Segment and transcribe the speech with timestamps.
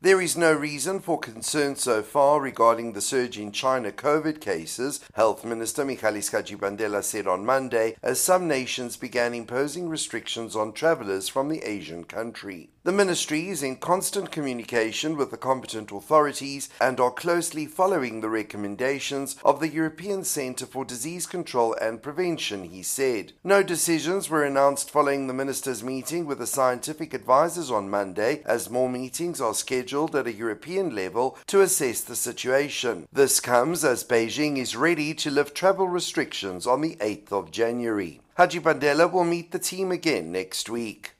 [0.00, 5.00] There is no reason for concern so far regarding the surge in China COVID cases,
[5.14, 11.28] Health Minister Michalis Hadjipantela said on Monday, as some nations began imposing restrictions on travellers
[11.28, 12.70] from the Asian country.
[12.84, 18.30] The ministry is in constant communication with the competent authorities and are closely following the
[18.30, 23.32] recommendations of the European Centre for Disease Control and Prevention, he said.
[23.42, 28.70] No decisions were announced following the ministers' meeting with the scientific advisors on Monday, as
[28.70, 33.08] more meetings are scheduled at a European level to assess the situation.
[33.10, 38.20] This comes as Beijing is ready to lift travel restrictions on the 8th of January.
[38.38, 41.14] Hadjipantela will meet the team again next week.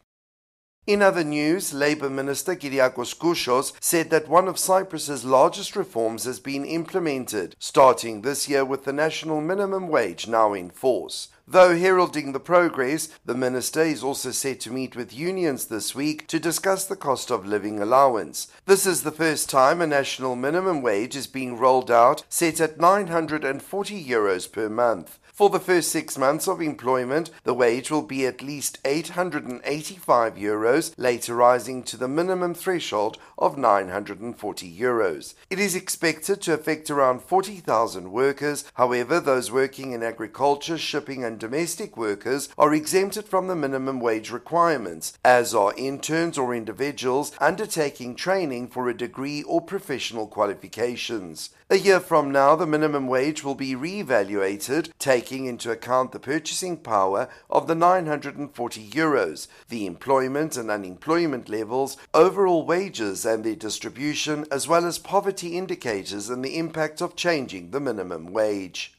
[0.86, 6.40] In other news, Labour Minister Kyriakos Koushos said that one of Cyprus's largest reforms has
[6.40, 11.28] been implemented, starting this year with the national minimum wage now in force.
[11.50, 16.26] Though heralding the progress, the minister is also set to meet with unions this week
[16.26, 18.48] to discuss the cost of living allowance.
[18.66, 22.78] This is the first time a national minimum wage is being rolled out, set at
[22.78, 25.18] 940 euros per month.
[25.38, 30.92] For the first six months of employment, the wage will be at least 885 euros,
[30.98, 35.34] later rising to the minimum threshold of 940 euros.
[35.48, 38.64] It is expected to affect around 40,000 workers.
[38.74, 44.30] However, those working in agriculture, shipping, and domestic workers are exempted from the minimum wage
[44.30, 51.50] requirements, as are interns or individuals undertaking training for a degree or professional qualifications.
[51.70, 56.78] A year from now, the minimum wage will be re-evaluated, taking into account the purchasing
[56.78, 64.46] power of the 940 euros, the employment and unemployment levels, overall wages and their distribution,
[64.50, 68.97] as well as poverty indicators and the impact of changing the minimum wage.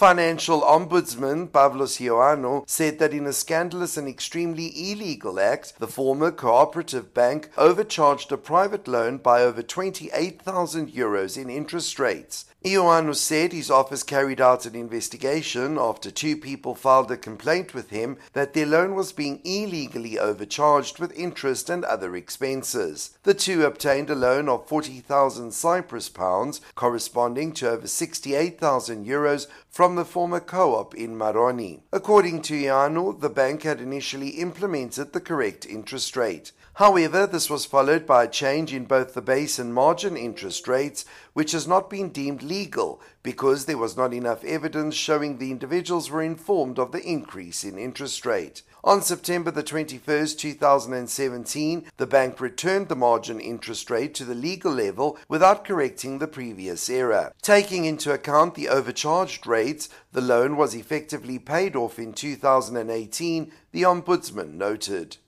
[0.00, 6.30] Financial Ombudsman Pavlos Ioannou said that in a scandalous and extremely illegal act, the former
[6.30, 12.46] cooperative bank overcharged a private loan by over 28,000 euros in interest rates.
[12.62, 17.88] Ioannou said his office carried out an investigation after two people filed a complaint with
[17.88, 23.16] him that their loan was being illegally overcharged with interest and other expenses.
[23.22, 29.96] The two obtained a loan of 40,000 Cyprus pounds, corresponding to over 68,000 euros, from
[29.96, 31.80] the former co-op in Maroni.
[31.94, 36.52] According to Ioannou, the bank had initially implemented the correct interest rate.
[36.74, 41.04] However, this was followed by a change in both the base and margin interest rates,
[41.34, 46.10] which has not been deemed legal because there was not enough evidence showing the individuals
[46.10, 48.62] were informed of the increase in interest rate.
[48.82, 54.72] On September the 21st, 2017, the bank returned the margin interest rate to the legal
[54.72, 57.32] level without correcting the previous error.
[57.42, 63.82] Taking into account the overcharged rates, the loan was effectively paid off in 2018, the
[63.82, 65.18] Ombudsman noted.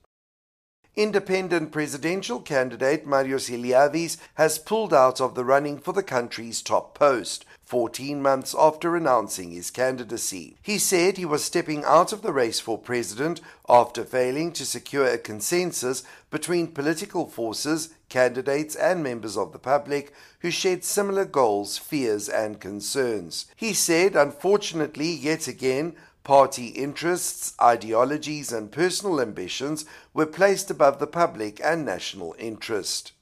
[0.94, 6.94] Independent presidential candidate Marios Iliadis has pulled out of the running for the country's top
[6.94, 10.54] post, 14 months after announcing his candidacy.
[10.60, 15.06] He said he was stepping out of the race for president after failing to secure
[15.06, 21.78] a consensus between political forces, candidates, and members of the public who shared similar goals,
[21.78, 23.46] fears, and concerns.
[23.56, 25.94] He said, unfortunately, yet again,
[26.24, 29.84] Party interests, ideologies, and personal ambitions
[30.14, 33.12] were placed above the public and national interest.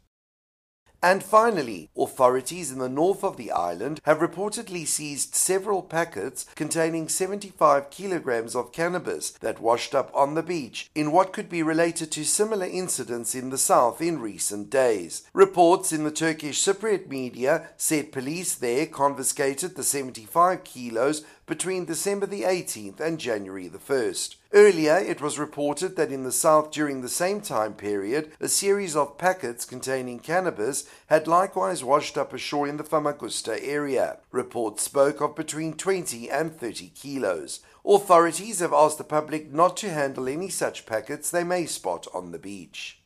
[1.03, 7.09] And finally, authorities in the north of the island have reportedly seized several packets containing
[7.09, 12.13] 75 kilograms of cannabis that washed up on the beach in what could be related
[12.13, 15.23] to similar incidents in the south in recent days.
[15.33, 22.27] Reports in the Turkish Cypriot media said police there confiscated the 75 kilos between December
[22.27, 24.37] the 18th and January the 1st.
[24.53, 28.97] Earlier, it was reported that in the south during the same time period, a series
[28.97, 34.19] of packets containing cannabis had likewise washed up ashore in the Famagusta area.
[34.33, 37.61] Reports spoke of between 20 and 30 kilos.
[37.87, 42.33] Authorities have asked the public not to handle any such packets they may spot on
[42.33, 43.01] the beach.